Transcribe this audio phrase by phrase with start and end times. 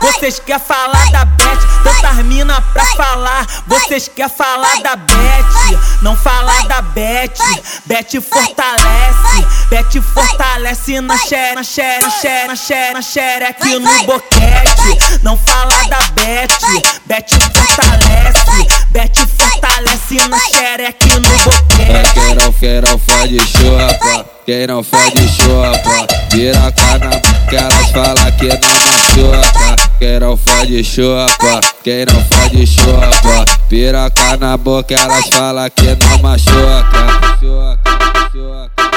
[0.00, 3.46] Vocês quer falar da Beth, tantas mina pra falar.
[3.66, 7.34] Vocês quer falar da Beth, não falar da Beth.
[7.86, 13.78] Beth fortalece, Beth fortalece na xere, na xere, na xere, na xere, na xereca e
[13.80, 15.20] no boquete.
[15.22, 16.48] Não falar da Beth,
[17.06, 22.12] Beth fortalece, Beth fortalece na e no boquete.
[22.14, 27.90] Quem não, quem não fode chopa, quem não fode chopa, vira a cara que elas
[27.90, 29.90] falam que não machuca.
[29.98, 36.18] Quem não fode chopa, quem não fode chopa, piraca na boca elas falam que não
[36.22, 37.36] machuca.
[37.40, 38.89] Choca, choca.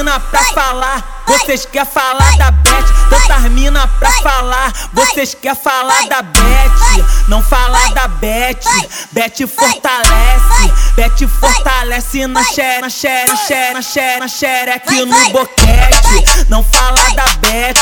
[0.00, 2.70] Mina pra falar, vocês quer falar da Beth.
[3.10, 7.04] Tantas mina pra falar, vocês quer falar da Beth.
[7.28, 8.64] Não falar da Beth,
[9.12, 15.04] Beth fortalece, Beth fortalece na xere, na xere, na xere, na xere, na xereca e
[15.04, 16.48] no boquete.
[16.48, 17.74] Não falar da Beth,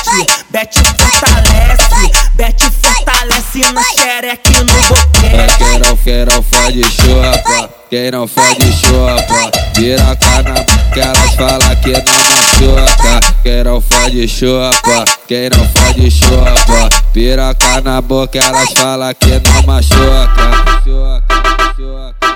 [0.51, 5.57] Beth fortalece, Beth fortalece na xereca e no boquete.
[5.59, 11.35] Quem não, quem não fode chopa, quem não fode chopa, vira a cara que elas
[11.35, 13.21] falam que não machuca.
[13.43, 19.63] Quem não fode chopa, quem não fode chopa, piraca na boca elas falam que não
[19.63, 20.83] machuca.
[20.85, 22.28] Choca, choca.